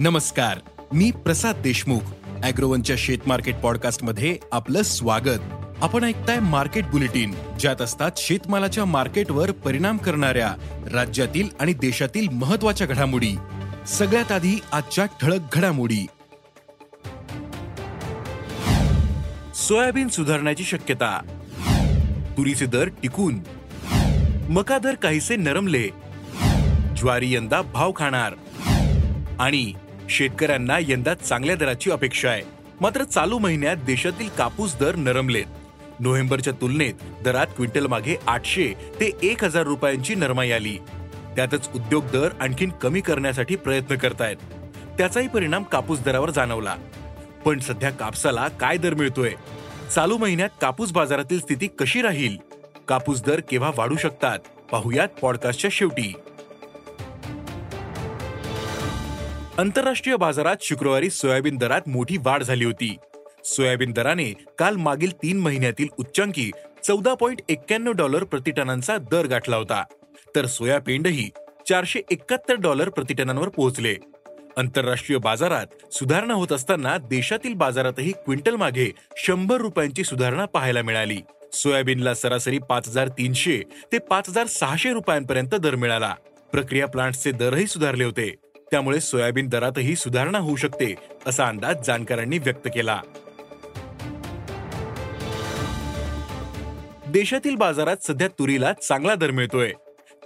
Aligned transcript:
नमस्कार 0.00 0.58
मी 0.92 1.10
प्रसाद 1.10 1.56
देशमुख 1.56 2.00
अॅग्रोवनच्या 2.42 2.96
शेत 2.98 3.18
मार्केट 3.26 3.56
पॉडकास्टमध्ये 3.56 4.38
आपलं 4.52 4.82
स्वागत. 4.82 5.38
आपण 5.82 6.04
ऐकताय 6.04 6.38
मार्केट 6.38 6.86
बुलेटिन 6.86 7.34
ज्यात 7.60 7.82
असतात 7.82 8.10
शेतमालाच्या 8.16 8.84
मार्केटवर 8.84 9.50
परिणाम 9.50 9.96
करणाऱ्या 9.96 10.54
राज्यातील 10.92 11.48
आणि 11.60 11.72
देशातील 11.72 12.28
महत्त्वाच्या 12.28 12.86
घडामोडी. 12.86 13.36
सगळ्यात 13.86 14.32
आधी 14.32 14.60
आजच्या 14.72 15.04
ठळक 15.04 15.40
घडामोडी. 15.52 16.06
सोयाबीन 19.54 20.08
सुधारण्याची 20.08 20.64
शक्यता. 20.64 21.20
तुरीचे 22.36 22.66
दर 22.66 22.88
टिकून. 22.88 23.40
मका 24.48 24.78
दर 24.78 24.94
काहीसे 24.94 25.36
नरमले. 25.36 25.88
ज्वारी 26.96 27.34
यंदा 27.34 27.62
भाव 27.62 27.92
खाणार. 27.96 28.32
आणि 29.38 29.72
शेतकऱ्यांना 30.10 30.78
यंदा 30.80 31.14
चांगल्या 31.14 31.56
दराची 31.56 31.90
अपेक्षा 31.90 32.28
आहे. 32.28 32.42
मात्र 32.80 33.04
चालू 33.04 33.38
महिन्यात 33.38 33.76
देशातील 33.76 34.28
कापूस 34.28 34.76
दर 34.76 34.96
नरमलेत. 34.96 35.44
नोव्हेंबरच्या 36.00 36.52
तुलनेत 36.60 36.94
दरात 37.24 37.46
क्विंटल 37.46 37.86
मागे 37.86 38.16
आठशे 38.26 38.74
ते 39.00 39.10
एक 39.22 39.44
हजार 39.44 39.62
रुपयांची 39.62 40.14
नरमाई 40.14 40.50
आली. 40.50 40.76
त्यातच 41.36 41.68
उद्योग 41.74 42.04
दर 42.04 42.28
आणखीन 42.40 42.70
कमी 42.70 43.00
करण्यासाठी 43.00 43.56
प्रयत्न 43.56 43.96
करतायत. 43.96 44.36
त्याचाही 44.98 45.28
परिणाम 45.28 45.62
कापूस 45.62 46.00
दरावर 46.00 46.30
जाणवला. 46.30 46.76
पण 47.44 47.58
सध्या 47.58 47.90
कापसाला 47.90 48.48
काय 48.48 48.76
दर 48.76 48.94
मिळतोय? 48.94 49.32
चालू 49.94 50.16
महिन्यात 50.16 50.48
कापूस 50.60 50.92
बाजारातील 50.92 51.40
स्थिती 51.40 51.68
कशी 51.78 52.02
राहील? 52.02 52.36
कापूस 52.88 53.24
दर 53.24 53.40
केव्हा 53.40 53.70
वाढू 53.76 53.96
शकतात? 53.96 54.38
पाहुयात 54.72 55.08
पॉडकास्टच्या 55.08 55.70
शेवटी. 55.72 56.14
आंतरराष्ट्रीय 59.60 60.16
बाजारात 60.16 60.56
शुक्रवारी 60.60 61.10
सोयाबीन 61.10 61.56
दरात 61.56 61.80
मोठी 61.88 62.16
वाढ 62.16 62.42
झाली 62.42 62.64
होती. 62.64 62.96
सोयाबीन 63.44 63.92
दराने 63.92 64.32
काल 64.58 64.76
मागील 64.76 65.12
तीन 65.12 65.40
महिन्यातील 65.40 65.88
उच्चांकी 65.98 66.50
चौदा 66.84 67.14
पॉईंट 67.14 67.40
एक्क्याण्णव 67.48 67.92
डॉलर 67.92 68.24
प्रतिटनांचा 68.24 68.96
दर 68.96 69.26
गाठला 69.26 69.56
होता. 69.56 69.84
तर 70.36 70.46
सोयाबीनही 70.46 71.30
चारशे 71.68 72.00
एकाहत्तर 72.10 72.54
डॉलर 72.54 72.88
प्रतिटनांवर 72.88 73.48
पोहोचले. 73.48 73.96
आंतरराष्ट्रीय 74.56 75.18
बाजारात 75.18 75.92
सुधारणा 75.92 76.34
होत 76.34 76.52
असताना 76.52 76.96
देशातील 76.98 77.54
बाजारातही 77.54 78.12
क्विंटल 78.12 78.56
मागे 78.56 78.92
शंभर 79.16 79.56
रुपयांची 79.56 80.04
सुधारणा 80.04 80.44
पाहायला 80.44 80.82
मिळाली. 80.82 81.18
सोयाबीनला 81.52 82.14
सरासरी 82.14 82.58
पाच 82.58 82.88
हजार 82.88 83.08
तीनशे 83.08 83.62
ते 83.92 83.98
पाच 83.98 84.28
हजार 84.28 84.46
सहाशे 84.46 84.92
रुपयांपर्यंत 84.92 85.54
दर 85.54 85.74
मिळाला. 85.74 86.14
प्रक्रिया 86.52 86.86
प्लांट्सचे 86.86 87.32
दरही 87.32 87.66
सुधारले 87.66 88.04
होते. 88.04 88.34
त्यामुळे 88.70 89.00
सोयाबीन 89.00 89.48
दरातही 89.48 89.96
सुधारणा 89.96 90.38
होऊ 90.38 90.56
शकते 90.56 90.94
असा 91.26 91.48
अंदाज 91.48 91.76
जाणकारांनी 91.86 92.38
व्यक्त 92.38 92.68
केला. 92.74 93.02
देशातील 97.08 97.54
बाजारात 97.54 97.96
सध्या 98.02 98.28
तुरीला 98.28 98.72
चांगला 98.72 99.14
दर 99.14 99.30
मिळतोय. 99.30 99.72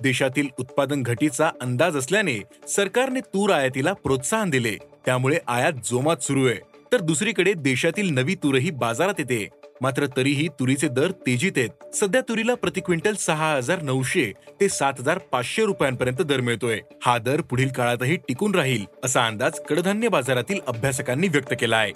देशातील 0.02 0.48
उत्पादन 0.58 1.02
घटीचा 1.02 1.50
अंदाज 1.60 1.96
असल्याने 1.96 2.42
सरकारने 2.68 3.20
तूर 3.20 3.50
आयातीला 3.50 3.92
प्रोत्साहन 3.92 4.50
दिले. 4.50 4.76
त्यामुळे 5.06 5.38
आयात 5.46 5.72
जोमात 5.84 6.16
सुरू 6.16 6.46
आहे. 6.46 6.56
तर 6.92 6.98
दुसरीकडे 6.98 7.52
देशातील 7.52 8.14
नवी 8.14 8.34
तूरही 8.34 8.70
बाजारात 8.70 9.14
येते. 9.18 9.48
मात्र 9.84 10.06
तरीही 10.16 10.46
तुरीचे 10.60 10.88
दर 10.88 11.10
तेजीत 11.26 11.52
आहेत. 11.56 11.70
सध्या 11.94 12.20
तुरीला 12.28 12.54
प्रति 12.54 12.80
क्विंटल 12.80 13.14
सहा 13.18 13.52
हजार 13.54 13.82
नऊशे 13.82 14.24
ते 14.60 14.68
सात 14.68 15.00
हजार 15.00 15.18
पाचशे 15.32 15.64
रुपयांपर्यंत 15.64 16.22
दर 16.22 16.40
मिळतोय. 16.40 16.78
हा 17.02 17.16
दर 17.18 17.40
पुढील 17.40 17.68
काळातही 17.68 18.16
टिकून 18.28 18.54
राहील 18.54 18.84
असा 19.04 19.26
अंदाज 19.26 19.60
कडधान्य 19.68 20.08
बाजारातील 20.08 20.60
अभ्यासकांनी 20.66 21.28
व्यक्त 21.28 21.54
केला 21.60 21.76
आहे 21.76 21.92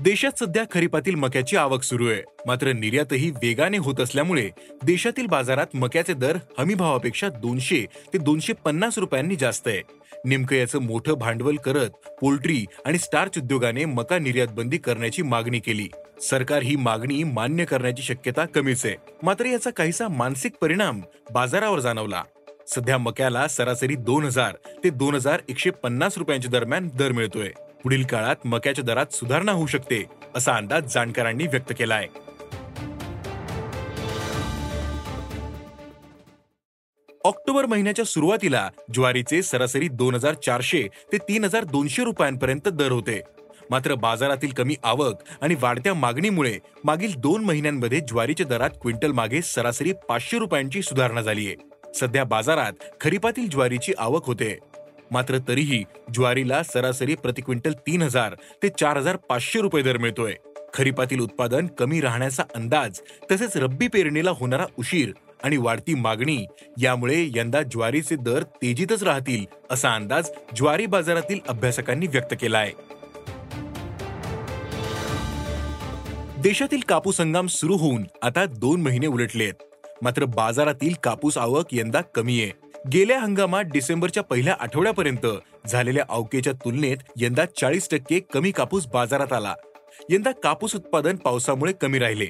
देशात 0.00 0.38
सध्या 0.38 0.62
खरीपातील 0.70 1.14
मक्याची 1.14 1.56
आवक 1.56 1.82
सुरू 1.82 2.08
आहे. 2.08 2.22
मात्र 2.46 2.72
निर्यातही 2.72 3.30
वेगाने 3.42 3.78
होत 3.78 4.00
असल्यामुळे 4.00 4.48
देशातील 4.84 5.26
बाजारात 5.26 5.76
मक्याचे 5.76 6.14
दर 6.14 6.36
हमी 6.58 6.74
भावापेक्षा 6.74 7.28
दोनशे 7.36 7.84
ते 8.12 8.18
दोनशे 8.18 8.52
पन्नास 8.64 8.98
रुपयांनी 8.98 9.36
जास्त 9.36 9.68
आहे. 9.68 9.80
नेमकं 10.24 10.56
याचं 10.56 10.82
मोठं 10.82 11.14
भांडवल 11.14 11.56
करत 11.56 11.90
पोल्ट्री 12.20 12.64
आणि 12.84 12.98
स्टार्च 12.98 13.38
उद्योगाने 13.38 13.84
मका 13.84 14.18
निर्यात 14.18 14.48
बंदी 14.48 14.78
करण्याची 14.78 15.22
मागणी 15.22 15.58
केली. 15.58 15.88
सरकार 16.20 16.62
ही 16.62 16.76
मागणी 16.76 17.22
मान्य 17.24 17.64
करण्याची 17.64 18.02
शक्यता 18.02 18.44
कमीच 18.44 18.84
आहे. 18.86 18.94
मात्र 19.22 19.46
याचा 19.46 19.70
काहीसा 19.70 20.08
मानसिक 20.08 20.52
परिणाम 20.60 21.00
बाजारावर 21.32 21.80
जाणवला. 21.80 22.22
सध्या 22.66 22.98
मक्याला 22.98 23.46
सरासरी 23.48 23.94
दोन 23.94 24.24
हजार 24.24 24.56
ते 24.84 24.90
दोन 24.90 25.14
हजार 25.14 25.40
एकशे 25.48 25.70
पन्नास 25.70 26.18
रुपयांच्या 26.18 26.50
दरम्यान 26.50 26.88
दर 26.94 27.12
मिळतोय. 27.12 27.48
पुढील 27.82 28.04
काळात 28.04 28.46
मक्याच्या 28.46 28.84
दरात 28.84 29.12
सुधारणा 29.12 29.52
होऊ 29.52 29.66
शकते 29.66 30.04
असा 30.36 30.52
अंदाज 30.52 30.92
जाणकारांनी 30.94 31.46
व्यक्त 31.46 31.72
केला 31.78 31.94
आहे 31.94 32.06
ऑक्टोबर 37.24 37.66
महिन्याच्या 37.66 38.04
सुरुवातीला 38.04 38.68
ज्वारीचे 38.94 39.42
सरासरी 39.42 39.86
दोन 39.88 40.14
हजार 40.14 40.34
चारशे 40.46 40.82
ते 41.12 41.18
तीन 41.18 41.44
हजार 41.44 41.64
दोनशे 41.64 42.04
रुपयांपर्यंत 42.04 42.68
दर 42.68 42.92
होते. 42.92 43.20
मात्र 43.70 43.94
बाजारातील 43.94 44.52
कमी 44.52 44.74
आवक 44.84 45.22
आणि 45.40 45.54
वाढत्या 45.62 45.94
मागणीमुळे 45.94 46.58
मागील 46.84 47.14
दोन 47.16 47.44
महिन्यांमध्ये 47.44 48.00
ज्वारीच्या 48.00 48.46
दरात 48.46 48.70
क्विंटल 48.82 49.12
मागे 49.12 49.40
सरासरी 49.42 49.92
पाचशे 50.08 50.38
रुपयांची 50.38 50.82
सुधारणा 50.82 51.20
झालीय. 51.20 51.54
सध्या 51.94 52.24
बाजारात 52.24 52.84
खरीपातील 53.00 53.48
ज्वारीची 53.48 53.92
आवक 53.98 54.26
होते. 54.26 54.56
मात्र 55.10 55.38
तरीही 55.48 55.82
ज्वारीला 56.14 56.62
सरासरी 56.62 57.14
प्रति 57.14 57.42
क्विंटल 57.42 57.72
तीन 57.86 58.02
हजार 58.02 58.34
ते 58.62 58.68
चार 58.68 58.96
हजार 58.96 59.16
पाचशे 59.28 59.60
रुपये 59.60 59.82
दर 59.82 59.98
मिळतोय. 59.98 60.34
खरीपातील 60.74 61.20
उत्पादन 61.20 61.66
कमी 61.78 62.00
राहण्याचा 62.00 62.42
अंदाज 62.54 63.00
तसेच 63.30 63.56
रब्बी 63.56 63.88
पेरणीला 63.88 64.30
होणारा 64.30 64.64
उशीर 64.78 65.12
आणि 65.44 65.56
वाढती 65.56 65.94
मागणी 65.94 66.44
यामुळे 66.82 67.24
यंदा 67.36 67.62
ज्वारीचे 67.62 68.16
दर 68.16 68.42
तेजीतच 68.42 69.02
राहतील 69.02 69.44
असा 69.70 69.94
अंदाज 69.94 70.30
ज्वारी 70.56 70.86
बाजारातील 70.86 71.40
अभ्यासकांनी 71.48 72.06
व्यक्त 72.06 72.34
केला 72.40 72.58
आहे 72.58 72.72
देशातील 76.42 76.80
कापूस 76.88 77.20
हंगाम 77.20 77.46
सुरू 77.46 77.76
होऊन 77.76 78.04
आता 78.22 78.44
दोन 78.46 78.82
महिने 78.82 79.06
उलटलेत. 79.06 79.52
मात्र 80.02 80.24
बाजारातील 80.24 80.94
कापूस 81.02 81.38
आवक 81.38 81.66
यंदा 81.72 82.00
कमी 82.14 82.40
आहे 82.42 82.50
गेल्या 82.92 83.20
हंगामात 83.20 83.64
डिसेंबरच्या 83.64 84.22
पहिल्या 84.22 84.56
आठवड्यापर्यंत 84.60 85.26
झालेल्या 85.66 86.04
अवकेच्या 86.08 86.52
तुलनेत 86.52 86.96
यंदा 87.16 87.44
चाळीस 87.60 87.88
टक्के 87.90 88.20
कमी 88.32 88.50
कापूस 88.50 88.86
बाजारात 88.86 89.32
आला. 89.32 89.54
यंदा 90.10 90.32
कापूस 90.42 90.74
उत्पादन 90.74 91.16
पावसामुळे 91.16 91.72
कमी 91.72 91.98
राहिले. 91.98 92.26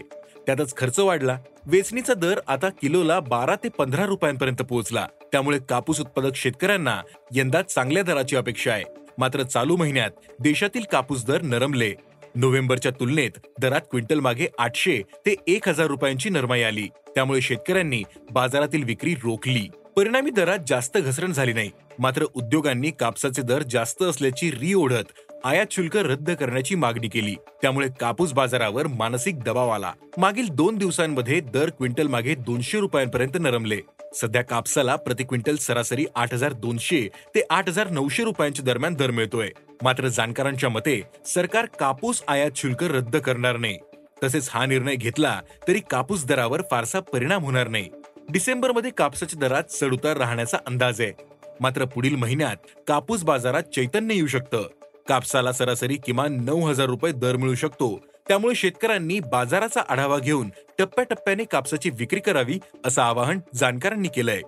त्यातच 0.46 0.76
खर्च 0.76 0.98
वाढला. 1.00 1.38
वेचणीचा 1.66 2.14
दर 2.14 2.40
आता 2.48 2.68
किलोला 2.68 3.20
बारा 3.20 3.54
ते 3.54 3.68
पंधरा 3.68 4.06
रुपयांपर्यंत 4.06 4.62
पोहोचला. 4.62 5.06
त्यामुळे 5.32 5.58
कापूस 5.68 6.00
उत्पादक 6.00 6.34
शेतकऱ्यांना 6.34 7.00
यंदा 7.34 7.62
चांगल्या 7.62 8.02
दराची 8.02 8.36
अपेक्षा 8.36 8.72
आहे. 8.72 8.84
मात्र 9.18 9.42
चालू 9.42 9.76
महिन्यात 9.76 10.10
देशातील 10.40 10.82
कापूस 10.92 11.24
दर 11.24 11.42
नरमले. 11.42 11.92
नोव्हेंबरच्या 12.34 12.92
तुलनेत 13.00 13.30
दरात 13.60 13.80
क्विंटल 13.80 14.20
मागे 14.20 14.46
आठशे 14.58 15.02
ते 15.26 15.34
एक 15.46 15.68
हजार 15.68 15.86
रुपयांची 15.86 16.30
नरमाई 16.30 16.62
आली. 16.62 16.88
त्यामुळे 17.14 17.40
शेतकऱ्यांनी 17.40 18.02
बाजारातील 18.30 18.84
विक्री 18.84 19.14
रोखली. 19.14 19.68
परिणामी 19.96 20.30
दरात 20.30 20.58
जास्त 20.66 20.98
घसरण 20.98 21.32
झाली 21.32 21.52
नाही. 21.52 21.70
मात्र 21.98 22.24
उद्योगांनी 22.34 22.90
कापसाचे 22.90 23.42
दर 23.42 23.62
जास्त 23.62 24.02
असल्याची 24.02 24.50
री 24.50 24.74
ओढत 24.74 25.23
आयात 25.44 25.66
शुल्क 25.70 25.96
रद्द 25.96 26.30
करण्याची 26.30 26.74
मागणी 26.74 27.08
केली. 27.08 27.34
त्यामुळे 27.62 27.88
कापूस 28.00 28.32
बाजारावर 28.32 28.86
मानसिक 28.86 29.40
दबाव 29.40 29.68
आला. 29.68 29.92
मागील 30.18 30.48
दोन 30.48 30.76
दिवसांमध्ये 30.76 31.40
दर 31.40 31.70
क्विंटल 31.70 32.06
मागे 32.06 32.34
दोनशे 32.34 32.80
रुपयांपर्यंत 32.80 33.36
नरमले. 33.40 33.78
सध्या 34.14 34.42
कापसाला 34.42 34.96
प्रति 34.96 35.24
क्विंटल 35.24 35.56
सरासरी 35.56 36.06
आठ 36.14 36.34
हजार 36.34 36.52
दोनशे 36.52 37.08
ते 37.34 37.42
आठ 37.50 37.68
हजार 37.68 37.90
नऊशे 37.90 38.24
रुपयांच्या 38.24 38.64
दरम्यान 38.64 38.94
दर 38.94 39.10
मिळतोय. 39.10 39.48
मात्र 39.82 40.08
जाणकारांच्या 40.08 40.68
मते 40.68 41.02
सरकार 41.26 41.66
कापूस 41.66 42.22
आयात 42.28 42.50
शुल्क 42.56 42.84
रद्द 42.84 43.16
करणार 43.16 43.56
नाही. 43.56 43.78
तसेच 44.24 44.48
हा 44.52 44.66
निर्णय 44.66 44.94
घेतला 44.94 45.40
तरी 45.68 45.80
कापूस 45.90 46.24
दरावर 46.24 46.62
फारसा 46.70 47.00
परिणाम 47.00 47.44
होणार 47.44 47.68
नाही. 47.68 47.88
डिसेंबरमध्ये 48.28 48.90
कापसाच्या 48.90 49.40
दरात 49.40 49.64
चढउतार 49.64 50.16
राहण्याचा 50.16 50.58
अंदाज 50.66 51.00
आहे. 51.00 51.12
मात्र 51.60 51.84
पुढील 51.84 52.16
महिन्यात 52.16 52.56
कापूस 52.88 53.22
बाजारात 53.22 53.62
चैतन्य 53.62 54.14
येऊ 54.14 54.26
शकतं. 54.26 54.68
कापसाला 55.08 55.52
सरासरी 55.52 55.96
किमान 55.96 56.44
नऊ 56.44 56.66
हजार 56.66 56.86
रुपये 56.86 57.12
दर 57.12 57.36
मिळू 57.36 57.54
शकतो. 57.54 58.00
त्यामुळे 58.28 58.54
शेतकऱ्यांनी 58.54 59.20
बाजाराचा 59.20 59.80
आढावा 59.88 60.18
घेऊन 60.18 60.50
टप्प्याटप्प्याने 60.78 61.44
कापसाची 61.44 61.90
विक्री 61.90 62.20
करावी 62.20 62.58
असं 62.86 63.02
आवाहन 63.02 63.38
जाणकारांनी 63.54 64.08
केलंय. 64.08 64.40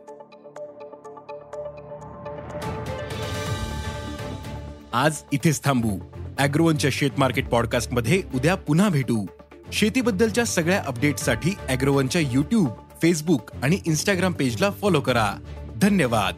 आज 4.93 5.23
इथेच 5.33 5.65
थांबू. 5.65 5.99
अॅग्रोवनच्या 6.39 6.91
शेत 6.93 7.11
मार्केट 7.19 7.49
पॉडकास्टमध्ये 7.49 8.23
उद्या 8.35 8.55
पुन्हा 8.55 8.89
भेटू. 8.89 9.27
शेतीबद्दलच्या 9.73 10.45
सगळ्या 10.45 10.83
अपडेटसाठी 10.87 11.51
अॅग्रोवनच्या 11.69 12.21
युट्यूब 12.21 12.69
फेसबुक 13.03 13.51
आणि 13.63 13.79
इन्स्टाग्राम 13.87 14.33
पेजला 14.33 14.71
फॉलो 14.71 15.01
करा. 15.01 15.35
धन्यवाद. 15.77 16.35